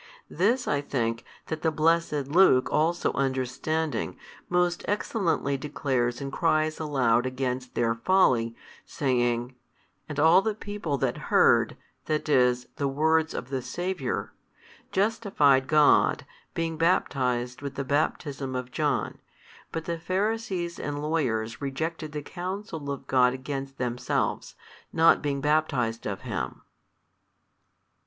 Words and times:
This 0.31 0.67
I 0.67 0.81
think 0.81 1.23
that 1.45 1.61
the 1.61 1.69
blessed 1.71 2.25
Luke 2.27 2.69
also 2.71 3.13
understanding, 3.13 4.17
most 4.49 4.83
excellently 4.87 5.57
declares 5.57 6.19
and 6.19 6.33
cries 6.33 6.79
aloud 6.79 7.27
against 7.27 7.75
their 7.75 7.93
folly, 7.93 8.55
saying, 8.83 9.53
And 10.09 10.19
all 10.19 10.41
the 10.41 10.55
people 10.55 10.97
that 10.97 11.17
heard, 11.29 11.77
that 12.05 12.27
is, 12.27 12.67
the 12.77 12.87
words 12.87 13.35
of 13.35 13.49
the 13.49 13.61
Saviour, 13.61 14.33
justified 14.91 15.67
God, 15.67 16.25
being 16.55 16.77
baptized 16.77 17.61
with 17.61 17.75
the 17.75 17.83
baptism 17.83 18.55
of 18.55 18.71
John: 18.71 19.19
but 19.71 19.85
the 19.85 19.99
Pharisees 19.99 20.79
and 20.79 20.99
lawyers 20.99 21.61
rejected 21.61 22.11
the 22.11 22.23
counsel 22.23 22.89
of 22.89 23.05
God 23.05 23.33
against 23.33 23.77
themselves, 23.77 24.55
being 25.21 25.37
not 25.37 25.41
baptized 25.43 26.07
of 26.07 26.21
him. 26.21 26.63